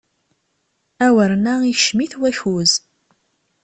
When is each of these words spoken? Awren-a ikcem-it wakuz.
Awren-a 1.05 1.53
ikcem-it 1.71 2.13
wakuz. 2.19 2.71